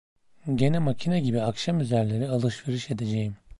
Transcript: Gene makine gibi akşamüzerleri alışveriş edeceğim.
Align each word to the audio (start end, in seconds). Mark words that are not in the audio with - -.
Gene 0.55 0.79
makine 0.79 1.19
gibi 1.19 1.41
akşamüzerleri 1.41 2.29
alışveriş 2.29 2.91
edeceğim. 2.91 3.35